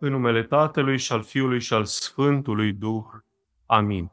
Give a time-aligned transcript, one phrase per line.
[0.00, 3.04] în numele Tatălui și al Fiului și al Sfântului Duh.
[3.66, 4.12] Amin.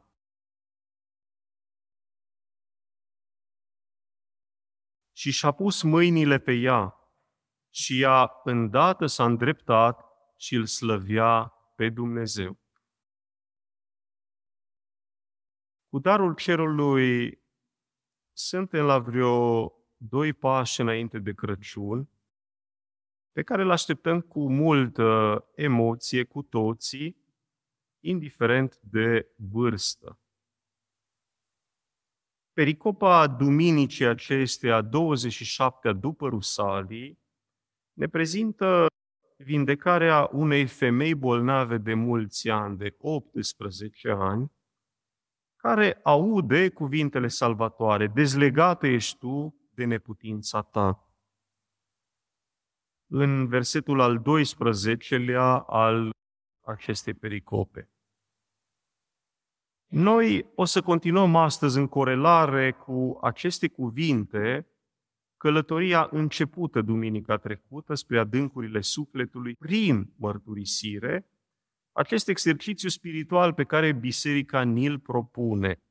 [5.12, 6.94] Și și-a pus mâinile pe ea
[7.70, 10.04] și ea îndată s-a îndreptat
[10.36, 12.58] și îl slăvea pe Dumnezeu.
[15.88, 17.42] Cu darul cerului
[18.32, 22.08] suntem la vreo doi pași înainte de Crăciun,
[23.38, 27.16] pe care îl așteptăm cu multă emoție cu toții,
[28.00, 30.20] indiferent de vârstă.
[32.52, 37.18] Pericopa duminicii acesteia, 27 după Rusalii,
[37.92, 38.86] ne prezintă
[39.36, 44.52] vindecarea unei femei bolnave de mulți ani, de 18 ani,
[45.56, 51.07] care aude cuvintele salvatoare, dezlegată ești tu de neputința ta.
[53.10, 56.10] În versetul al 12-lea al
[56.66, 57.90] acestei pericope.
[59.86, 64.66] Noi o să continuăm astăzi în corelare cu aceste cuvinte
[65.36, 71.30] călătoria începută duminica trecută spre adâncurile sufletului prin mărturisire,
[71.92, 75.82] acest exercițiu spiritual pe care biserica ni-l propune.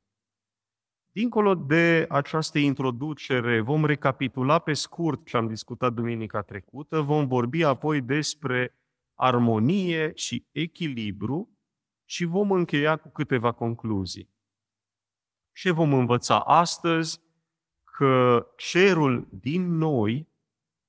[1.18, 7.62] Dincolo de această introducere, vom recapitula pe scurt ce am discutat duminica trecută, vom vorbi
[7.62, 8.78] apoi despre
[9.14, 11.58] armonie și echilibru
[12.04, 14.30] și vom încheia cu câteva concluzii.
[15.52, 17.20] Ce vom învăța astăzi?
[17.84, 20.28] Că cerul din noi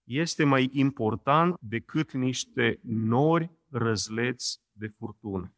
[0.03, 5.53] este mai important decât niște nori răzleți de furtună.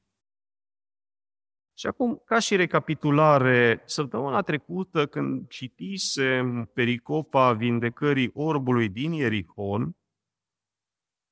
[1.81, 9.95] Și acum, ca și recapitulare, săptămâna trecută, când citisem pericopa vindecării orbului din Ierihon,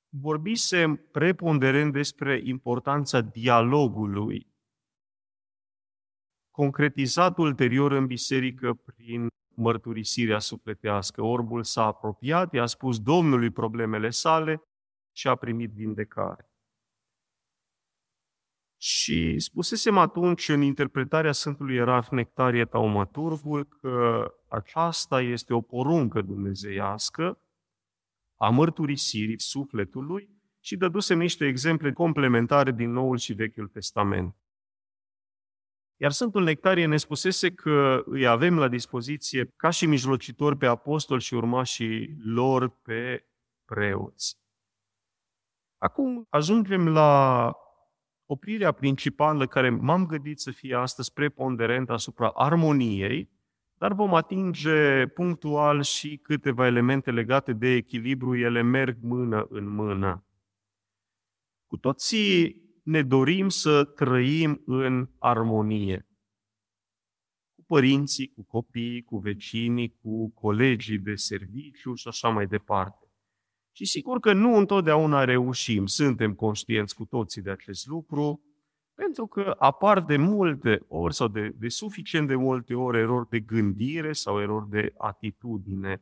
[0.10, 4.48] vorbisem preponderent despre importanța dialogului,
[6.52, 11.22] concretizat ulterior în biserică prin mărturisirea sufletească.
[11.22, 14.62] Orbul s-a apropiat, i-a spus Domnului problemele sale
[15.12, 16.49] și a primit vindecare.
[18.82, 27.42] Și spusesem atunci în interpretarea Sfântului Ierarh Nectarie Taumaturgul că aceasta este o poruncă dumnezeiască
[28.36, 30.30] a mărturisirii sufletului
[30.60, 34.36] și dădusem niște exemple complementare din Noul și Vechiul Testament.
[35.96, 41.22] Iar Sfântul Nectarie ne spusese că îi avem la dispoziție ca și mijlocitori pe apostoli
[41.22, 43.28] și urmașii lor pe
[43.66, 44.38] preoți.
[45.78, 47.54] Acum ajungem la
[48.32, 53.30] oprirea principală care m-am gândit să fie astăzi preponderent asupra armoniei,
[53.78, 60.26] dar vom atinge punctual și câteva elemente legate de echilibru, ele merg mână în mână.
[61.68, 66.08] Cu toții ne dorim să trăim în armonie.
[67.56, 73.09] Cu părinții, cu copiii, cu vecinii, cu colegii de serviciu și așa mai departe.
[73.80, 78.42] Și sigur că nu întotdeauna reușim, suntem conștienți cu toții de acest lucru,
[78.94, 83.40] pentru că apar de multe ori sau de, de suficient de multe ori erori de
[83.40, 86.02] gândire sau erori de atitudine,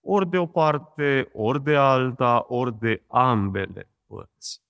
[0.00, 4.62] ori de o parte, ori de alta, ori de ambele părți.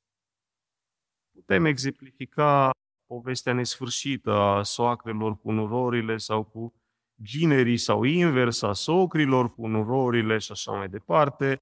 [1.35, 2.71] Putem exemplifica
[3.07, 6.75] povestea nesfârșită a soacrelor cu nurorile sau cu
[7.23, 11.57] ginerii sau invers a socrilor cu nurorile și așa mai departe,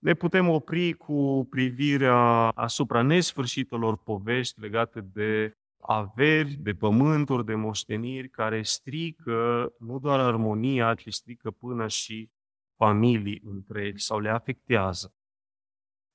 [0.00, 8.28] ne putem opri cu privirea asupra nesfârșitelor povești legate de averi, de pământuri, de moșteniri
[8.28, 12.30] care strică nu doar armonia, ci strică până și
[12.76, 15.14] familii întregi sau le afectează.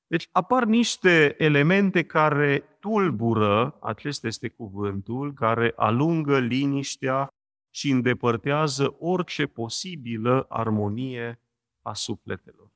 [0.07, 7.27] Deci apar niște elemente care tulbură, acesta este cuvântul, care alungă liniștea
[7.69, 11.39] și îndepărtează orice posibilă armonie
[11.81, 12.74] a sufletelor.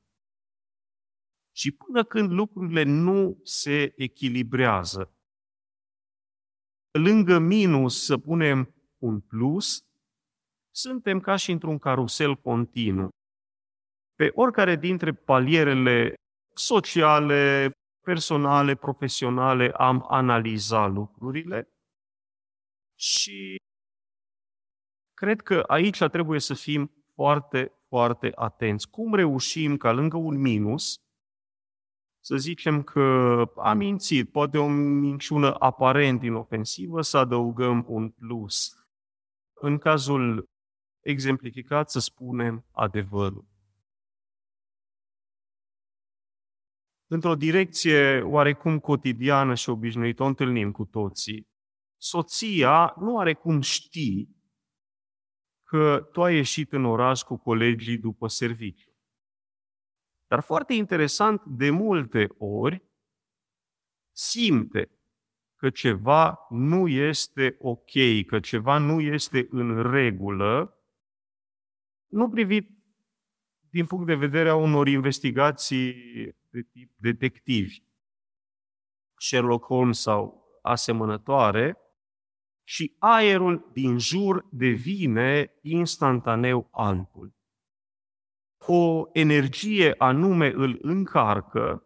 [1.52, 5.14] Și până când lucrurile nu se echilibrează,
[6.98, 9.84] lângă minus să punem un plus,
[10.70, 13.08] suntem ca și într-un carusel continuu.
[14.14, 16.14] Pe oricare dintre palierele
[16.54, 17.70] sociale,
[18.00, 21.68] personale, profesionale am analizat lucrurile
[22.98, 23.56] și
[25.14, 28.90] cred că aici trebuie să fim foarte, foarte atenți.
[28.90, 30.94] Cum reușim ca lângă un minus
[32.20, 38.74] să zicem că a mințit, poate o minciună aparent inofensivă, să adăugăm un plus.
[39.54, 40.48] În cazul
[41.00, 43.50] exemplificat, să spunem adevărul.
[47.12, 51.48] într-o direcție oarecum cotidiană și obișnuită, o întâlnim cu toții.
[51.96, 54.28] Soția nu are cum ști
[55.62, 58.89] că tu ai ieșit în oraș cu colegii după serviciu.
[60.30, 62.82] Dar foarte interesant, de multe ori
[64.10, 64.90] simte
[65.56, 67.90] că ceva nu este ok,
[68.26, 70.78] că ceva nu este în regulă,
[72.06, 72.70] nu privit
[73.70, 75.92] din punct de vedere a unor investigații
[76.50, 77.82] de tip detectivi,
[79.14, 81.78] Sherlock Holmes sau asemănătoare,
[82.64, 87.39] și aerul din jur devine instantaneu altul.
[88.72, 91.84] O energie anume îl încarcă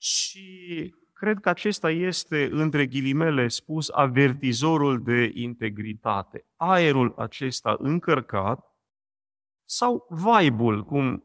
[0.00, 6.46] și cred că acesta este, între ghilimele spus, avertizorul de integritate.
[6.56, 8.76] Aerul acesta încărcat
[9.64, 11.24] sau vibe-ul, cum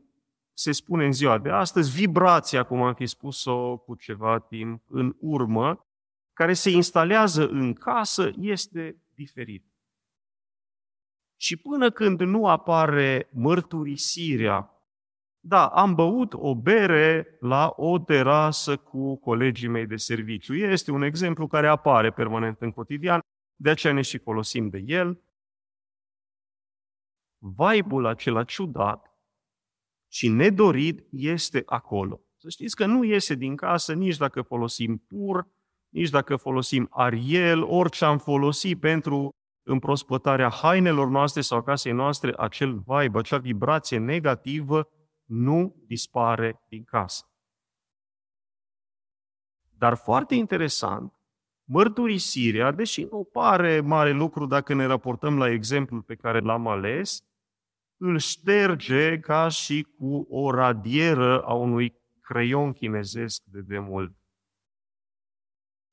[0.54, 5.16] se spune în ziua de astăzi, vibrația, cum am fi spus-o cu ceva timp în
[5.20, 5.88] urmă,
[6.34, 9.73] care se instalează în casă, este diferit.
[11.44, 14.84] Și până când nu apare mărturisirea,
[15.40, 20.54] da, am băut o bere la o terasă cu colegii mei de serviciu.
[20.54, 23.20] Este un exemplu care apare permanent în cotidian,
[23.56, 25.22] de aceea ne și folosim de el.
[27.38, 29.18] Vibe-ul acela ciudat
[30.12, 32.22] și nedorit este acolo.
[32.36, 35.48] Să știți că nu iese din casă nici dacă folosim pur,
[35.90, 42.84] nici dacă folosim Ariel, orice am folosit pentru împrospătarea hainelor noastre sau casei noastre, acel
[42.86, 44.90] vibe, acea vibrație negativă
[45.26, 47.28] nu dispare din casă.
[49.78, 51.14] Dar foarte interesant,
[51.64, 57.24] mărturisirea, deși nu pare mare lucru dacă ne raportăm la exemplul pe care l-am ales,
[57.98, 64.16] îl șterge ca și cu o radieră a unui creion chinezesc de demult.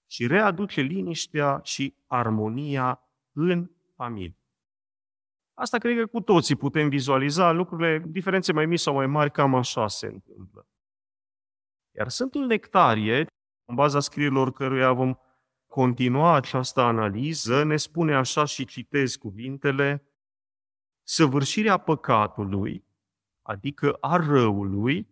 [0.06, 4.38] Și readuce liniștea și armonia în familie.
[5.54, 9.54] Asta cred că cu toții putem vizualiza lucrurile, diferențe mai mici sau mai mari, cam
[9.54, 10.66] așa se întâmplă.
[11.96, 13.26] Iar Sfântul Nectarie,
[13.64, 15.14] în baza scrierilor căruia vom
[15.66, 20.04] continua această analiză, ne spune așa și citez cuvintele,
[21.02, 22.84] săvârșirea păcatului,
[23.42, 25.08] adică a răului,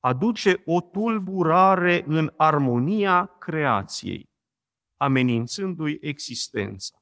[0.00, 4.30] aduce o tulburare în armonia creației,
[4.96, 7.01] amenințându-i existența.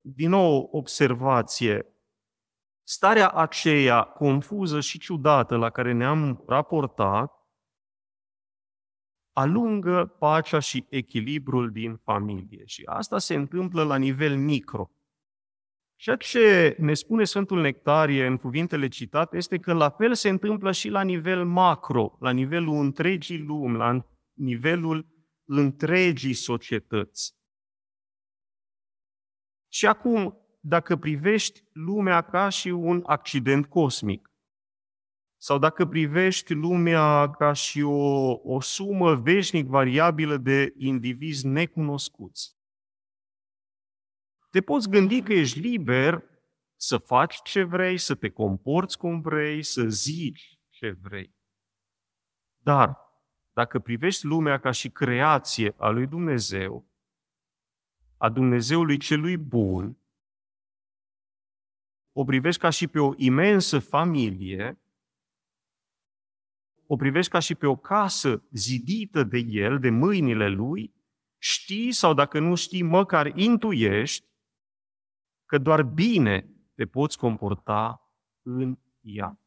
[0.00, 1.86] Din nou, observație.
[2.82, 7.40] Starea aceea confuză și ciudată la care ne-am raportat
[9.32, 12.64] alungă pacea și echilibrul din familie.
[12.64, 14.90] Și asta se întâmplă la nivel micro.
[15.96, 20.72] Ceea ce ne spune Sfântul Nectarie în cuvintele citate este că la fel se întâmplă
[20.72, 25.06] și la nivel macro, la nivelul întregii lumi, la nivelul
[25.44, 27.39] întregii societăți.
[29.72, 34.30] Și acum, dacă privești lumea ca și un accident cosmic,
[35.36, 42.58] sau dacă privești lumea ca și o, o sumă veșnic variabilă de indivizi necunoscuți,
[44.50, 46.24] te poți gândi că ești liber
[46.76, 51.34] să faci ce vrei, să te comporți cum vrei, să zici ce vrei.
[52.62, 52.98] Dar,
[53.52, 56.89] dacă privești lumea ca și creație a lui Dumnezeu,
[58.20, 59.98] a Dumnezeului celui bun,
[62.12, 64.78] o privești ca și pe o imensă familie,
[66.86, 70.94] o privești ca și pe o casă zidită de el, de mâinile lui,
[71.38, 74.26] știi sau dacă nu știi, măcar intuiești
[75.46, 78.10] că doar bine te poți comporta
[78.42, 79.38] în ea.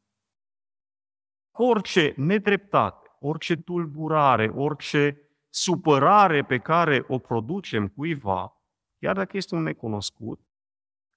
[1.51, 5.17] Orice nedreptate, orice tulburare, orice
[5.49, 8.57] supărare pe care o producem cuiva,
[9.03, 10.39] chiar dacă este un necunoscut,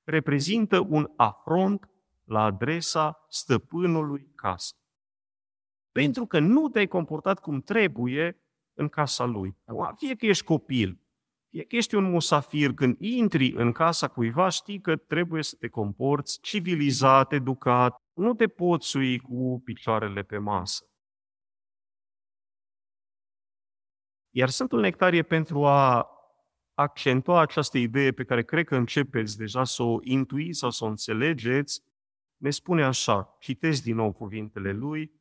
[0.05, 1.91] reprezintă un afront
[2.25, 4.75] la adresa stăpânului casă.
[5.93, 8.41] Pentru că nu te-ai comportat cum trebuie
[8.73, 9.57] în casa lui.
[9.97, 11.01] Fie că ești copil,
[11.49, 15.69] fie că ești un musafir, când intri în casa cuiva, știi că trebuie să te
[15.69, 20.91] comporți civilizat, educat, nu te poți sui cu picioarele pe masă.
[24.31, 26.11] Iar Sfântul Nectarie, pentru a
[26.77, 30.89] accentua această idee pe care cred că începeți deja să o intuiți sau să o
[30.89, 31.83] înțelegeți,
[32.37, 35.13] ne spune așa, citesc din nou cuvintele lui,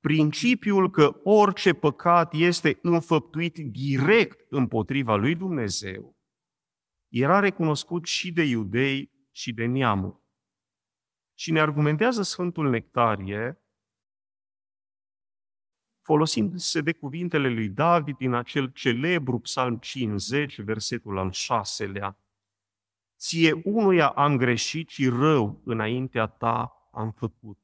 [0.00, 6.16] principiul că orice păcat este înfăptuit direct împotriva lui Dumnezeu,
[7.08, 10.20] era recunoscut și de iudei și de neamuri.
[11.34, 13.62] Și ne argumentează Sfântul Nectarie
[16.08, 22.18] folosindu-se de cuvintele lui David din acel celebru psalm 50, versetul al șaselea.
[23.18, 27.58] Ție unuia am greșit și rău înaintea ta am făcut.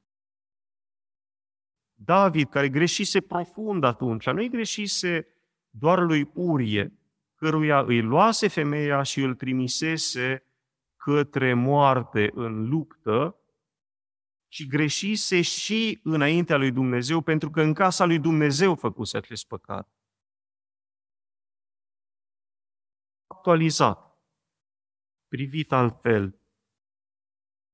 [1.93, 5.27] David, care greșise profund atunci, nu-i greșise
[5.69, 6.93] doar lui Urie,
[7.35, 10.43] căruia îi luase femeia și îl trimisese
[10.95, 13.35] către moarte în luptă,
[14.55, 19.89] și greșise și înaintea lui Dumnezeu, pentru că în casa lui Dumnezeu făcuse acest păcat.
[23.27, 24.19] Actualizat,
[25.27, 26.39] privit altfel.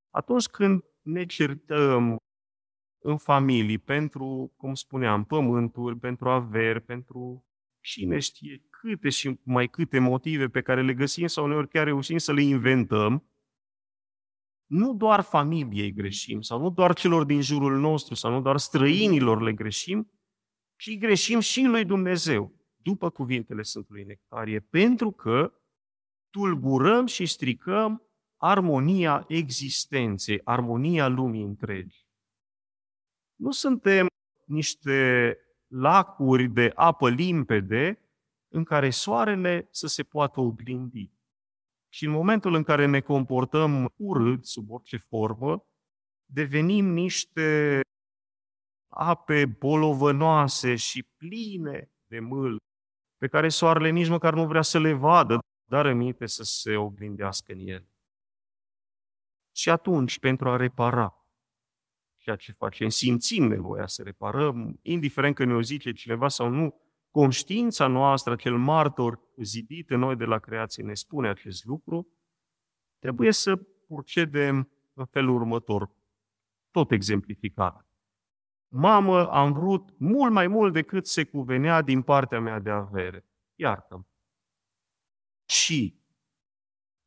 [0.09, 2.17] Atunci când ne certăm
[3.03, 7.45] în familii pentru, cum spuneam, pământuri, pentru averi, pentru
[7.79, 12.17] cine știe câte și mai câte motive pe care le găsim sau uneori chiar reușim
[12.17, 13.30] să le inventăm,
[14.71, 19.41] nu doar familiei greșim, sau nu doar celor din jurul nostru, sau nu doar străinilor
[19.41, 20.11] le greșim,
[20.75, 25.53] ci greșim și lui Dumnezeu, după cuvintele Sfântului Nectarie, pentru că
[26.29, 28.01] tulburăm și stricăm
[28.37, 32.05] armonia existenței, armonia lumii întregi.
[33.35, 34.07] Nu suntem
[34.45, 35.37] niște
[35.67, 38.09] lacuri de apă limpede
[38.47, 41.11] în care soarele să se poată oglindi.
[41.93, 45.65] Și în momentul în care ne comportăm urât, sub orice formă,
[46.25, 47.79] devenim niște
[48.93, 52.57] ape bolovănoase și pline de mâl,
[53.17, 57.51] pe care soarele nici măcar nu vrea să le vadă, dar rămite să se oglindească
[57.51, 57.87] în el.
[59.55, 61.15] Și atunci, pentru a repara
[62.17, 66.81] ceea ce facem, simțim nevoia să reparăm, indiferent că ne-o zice cineva sau nu,
[67.11, 72.07] conștiința noastră, acel martor zidit în noi de la creație, ne spune acest lucru,
[72.99, 73.55] trebuie să
[73.87, 75.91] procedem în felul următor,
[76.71, 77.85] tot exemplificat.
[78.67, 83.25] Mamă, am vrut mult mai mult decât se cuvenea din partea mea de avere.
[83.55, 84.03] Iartă-mă.
[85.45, 85.99] Și,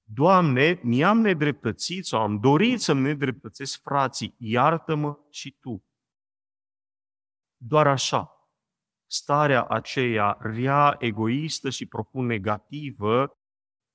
[0.06, 5.84] Doamne, mi-am nedreptățit sau am dorit să-mi nedreptățesc frații, iartă-mă și Tu.
[7.56, 8.33] Doar așa
[9.14, 13.38] starea aceea rea, egoistă și profund negativă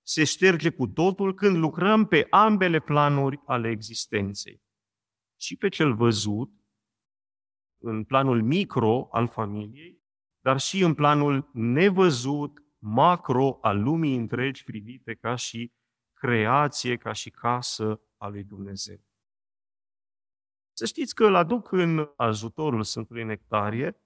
[0.06, 4.62] se șterge cu totul când lucrăm pe ambele planuri ale existenței.
[5.40, 6.52] Și pe cel văzut,
[7.82, 10.02] în planul micro al familiei,
[10.40, 15.74] dar și în planul nevăzut, macro al lumii întregi privite ca și
[16.14, 19.04] creație, ca și casă a lui Dumnezeu.
[20.74, 24.02] Să știți că îl aduc în ajutorul Sfântului Nectarie,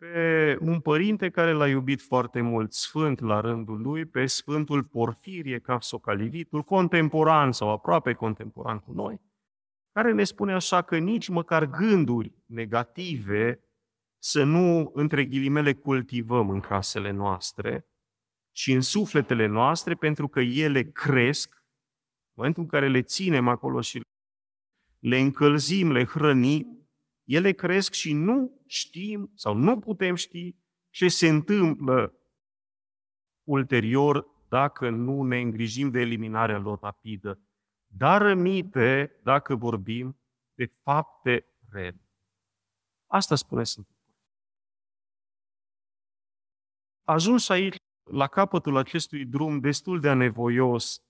[0.00, 5.58] pe un părinte care l-a iubit foarte mult, sfânt la rândul lui, pe Sfântul Porfirie
[5.58, 9.20] Capsocalivitul, contemporan sau aproape contemporan cu noi,
[9.92, 13.64] care ne spune așa că nici măcar gânduri negative
[14.22, 17.86] să nu, între ghilimele, cultivăm în casele noastre
[18.56, 23.80] și în sufletele noastre, pentru că ele cresc, în momentul în care le ținem acolo
[23.80, 24.00] și
[24.98, 26.79] le încălzim, le hrănim,
[27.34, 30.56] ele cresc și nu știm sau nu putem ști
[30.88, 32.14] ce se întâmplă
[33.42, 37.40] ulterior dacă nu ne îngrijim de eliminarea lor rapidă.
[37.86, 40.20] Dar rămite dacă vorbim
[40.54, 42.08] de fapte rele.
[43.06, 43.94] Asta spune Sfântul.
[47.04, 51.02] Ajuns aici, la capătul acestui drum destul de anevoios,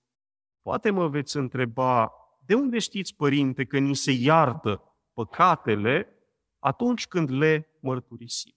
[0.61, 2.13] poate mă veți întreba,
[2.45, 6.15] de unde știți, părinte, că ni se iartă păcatele
[6.59, 8.55] atunci când le mărturisim.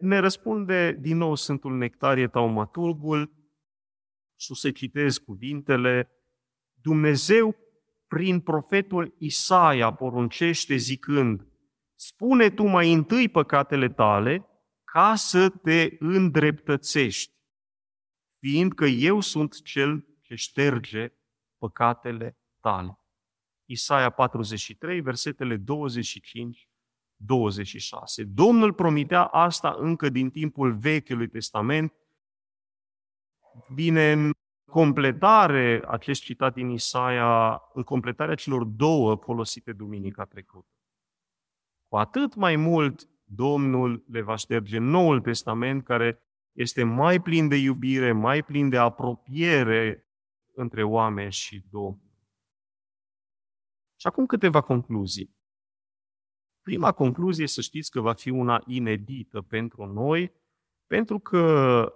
[0.00, 3.32] Ne răspunde din nou Sfântul Nectarie Taumaturgul
[4.38, 6.10] și să citez cuvintele,
[6.80, 7.56] Dumnezeu
[8.06, 11.46] prin profetul Isaia poruncește zicând,
[11.94, 14.46] spune tu mai întâi păcatele tale
[14.84, 17.34] ca să te îndreptățești,
[18.38, 21.12] fiindcă eu sunt cel ce șterge
[21.58, 23.01] păcatele tale.
[23.72, 26.68] Isaia 43, versetele 25
[27.16, 28.24] 26.
[28.24, 31.92] Domnul promitea asta încă din timpul Vechiului Testament.
[33.68, 34.30] Vine în
[34.64, 40.68] completare acest citat din Isaia, în completarea celor două folosite duminica trecută.
[41.88, 46.18] Cu atât mai mult Domnul le va șterge Noul Testament, care
[46.52, 50.06] este mai plin de iubire, mai plin de apropiere
[50.54, 52.11] între oameni și Domnul.
[54.02, 55.36] Și acum câteva concluzii.
[56.60, 60.32] Prima concluzie, să știți că va fi una inedită pentru noi,
[60.86, 61.86] pentru că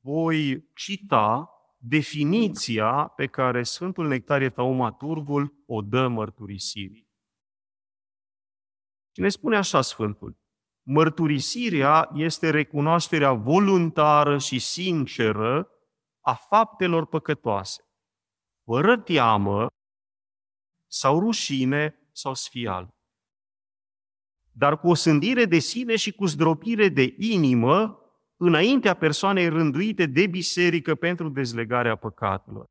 [0.00, 7.10] voi cita definiția pe care Sfântul Nectarie Taumaturgul o dă mărturisirii.
[9.14, 10.38] Și ne spune așa Sfântul,
[10.82, 15.68] mărturisirea este recunoașterea voluntară și sinceră
[16.20, 17.84] a faptelor păcătoase,
[18.64, 19.68] fără teamă
[20.94, 22.88] sau rușine sau sfială.
[24.52, 27.98] Dar cu o sândire de sine și cu zdropire de inimă,
[28.36, 32.64] înaintea persoanei rânduite de biserică pentru dezlegarea păcatelor.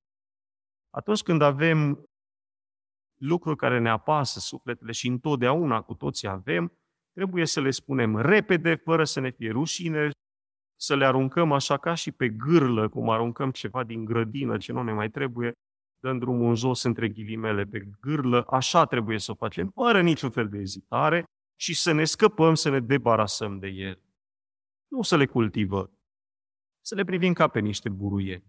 [0.89, 2.03] Atunci când avem
[3.19, 6.71] lucruri care ne apasă sufletele și întotdeauna cu toții avem,
[7.13, 10.09] trebuie să le spunem repede, fără să ne fie rușine,
[10.79, 14.83] să le aruncăm așa ca și pe gârlă, cum aruncăm ceva din grădină ce nu
[14.83, 15.51] ne mai trebuie,
[16.03, 20.29] dăm drumul în jos între ghilimele pe gârlă, așa trebuie să o facem, fără niciun
[20.29, 21.23] fel de ezitare
[21.55, 24.01] și să ne scăpăm, să ne debarasăm de el.
[24.87, 25.91] Nu să le cultivă,
[26.81, 28.43] să le privim ca pe niște buruie.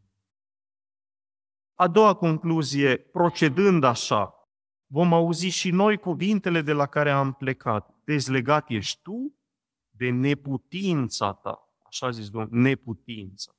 [1.75, 4.49] A doua concluzie, procedând așa,
[4.87, 7.95] vom auzi și noi cuvintele de la care am plecat.
[8.05, 9.39] Dezlegat ești tu
[9.91, 11.75] de neputința ta.
[11.83, 13.53] Așa zis Domnul, neputința.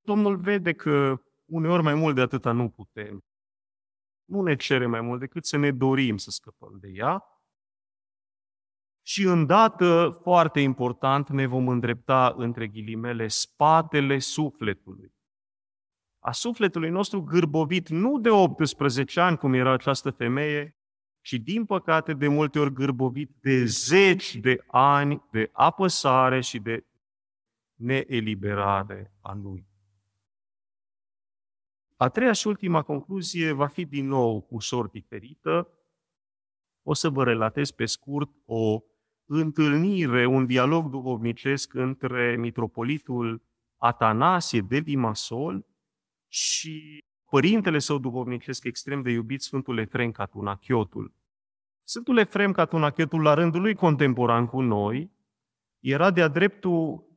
[0.00, 3.24] Domnul vede că uneori mai mult de atâta nu putem.
[4.24, 7.24] Nu ne cere mai mult decât să ne dorim să scăpăm de ea.
[9.02, 15.14] Și îndată, foarte important, ne vom îndrepta între ghilimele spatele sufletului
[16.20, 20.76] a sufletului nostru gârbovit nu de 18 ani, cum era această femeie,
[21.20, 26.86] ci din păcate de multe ori gârbovit de zeci de ani de apăsare și de
[27.74, 29.69] neeliberare a lui.
[32.00, 35.68] A treia și ultima concluzie va fi din nou ușor diferită.
[36.82, 38.80] O să vă relatez pe scurt o
[39.24, 43.42] întâlnire, un dialog duhovnicesc între mitropolitul
[43.76, 45.66] Atanasie de Limasol
[46.28, 46.98] și
[47.30, 51.14] părintele său duhovnicesc extrem de iubit, Sfântul Efrem Catunachiotul.
[51.82, 55.10] Sfântul Efrem Catunachiotul, la rândul lui contemporan cu noi,
[55.78, 57.09] era de-a dreptul,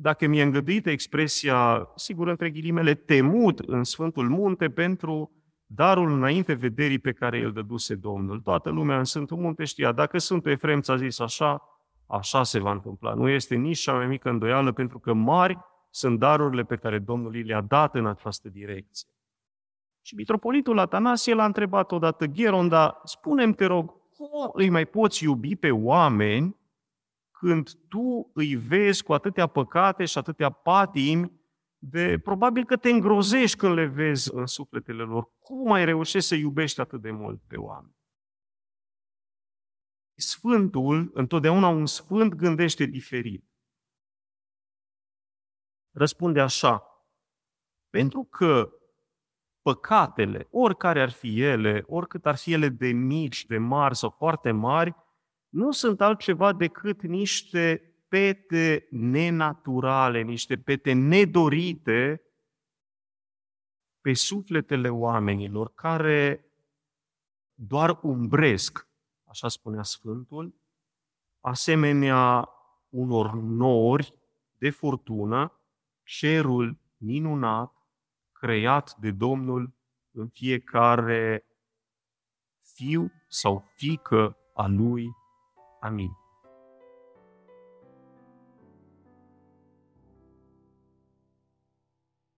[0.00, 5.32] dacă mi-e îngăduită expresia, sigur între ghilimele, temut în Sfântul Munte pentru
[5.66, 8.40] darul înainte vederii pe care îl dăduse Domnul.
[8.40, 11.62] Toată lumea în Sfântul Munte știa, dacă Sfântul Efrem ți-a zis așa,
[12.06, 13.14] așa se va întâmpla.
[13.14, 15.58] Nu este nici cea mai mică îndoială, pentru că mari
[15.90, 19.08] sunt darurile pe care Domnul le-a dat în această direcție.
[20.02, 25.56] Și mitropolitul Atanasie l-a întrebat odată, Gheronda, spune-mi, te rog, cum îi mai poți iubi
[25.56, 26.56] pe oameni
[27.40, 31.32] când tu îi vezi cu atâtea păcate și atâtea patimi,
[31.78, 35.30] de probabil că te îngrozești când le vezi în sufletele lor.
[35.38, 37.96] Cum mai reușești să iubești atât de mult pe oameni?
[40.14, 43.48] Sfântul, întotdeauna un sfânt gândește diferit
[45.98, 46.82] răspunde așa.
[47.90, 48.72] Pentru că
[49.62, 54.50] păcatele, oricare ar fi ele, oricât ar fi ele de mici, de mari sau foarte
[54.50, 54.94] mari,
[55.48, 62.22] nu sunt altceva decât niște pete nenaturale, niște pete nedorite
[64.00, 66.44] pe sufletele oamenilor care
[67.54, 68.88] doar umbresc,
[69.24, 70.54] așa spunea Sfântul,
[71.40, 72.48] asemenea
[72.88, 74.14] unor nori
[74.58, 75.60] de furtună
[76.02, 77.72] cerul minunat
[78.32, 79.72] creat de Domnul
[80.10, 81.46] în fiecare
[82.74, 85.17] fiu sau fică a lui.
[85.82, 86.14] Amin.